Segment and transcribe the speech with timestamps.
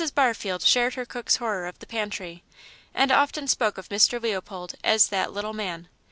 [0.15, 2.43] Barfield shared her cook's horror of the pantry,
[2.91, 4.19] and often spoke of Mr.
[4.19, 5.89] Leopold as "that little man."